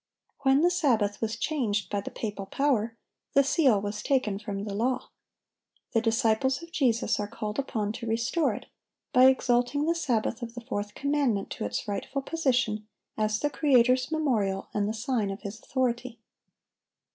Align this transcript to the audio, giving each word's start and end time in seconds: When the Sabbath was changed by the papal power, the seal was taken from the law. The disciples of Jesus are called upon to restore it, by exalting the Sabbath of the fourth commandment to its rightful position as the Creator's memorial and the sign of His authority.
When 0.39 0.61
the 0.61 0.71
Sabbath 0.71 1.21
was 1.21 1.35
changed 1.35 1.91
by 1.91 2.01
the 2.01 2.09
papal 2.09 2.47
power, 2.47 2.97
the 3.35 3.43
seal 3.43 3.79
was 3.79 4.01
taken 4.01 4.39
from 4.39 4.63
the 4.63 4.73
law. 4.73 5.09
The 5.91 6.01
disciples 6.01 6.63
of 6.63 6.71
Jesus 6.71 7.19
are 7.19 7.27
called 7.27 7.59
upon 7.59 7.91
to 7.91 8.07
restore 8.07 8.55
it, 8.55 8.65
by 9.13 9.25
exalting 9.27 9.85
the 9.85 9.93
Sabbath 9.93 10.41
of 10.41 10.55
the 10.55 10.61
fourth 10.61 10.95
commandment 10.95 11.51
to 11.51 11.65
its 11.65 11.87
rightful 11.87 12.23
position 12.23 12.87
as 13.15 13.37
the 13.39 13.51
Creator's 13.51 14.11
memorial 14.11 14.69
and 14.73 14.89
the 14.89 14.93
sign 14.95 15.29
of 15.29 15.41
His 15.43 15.59
authority. 15.59 16.17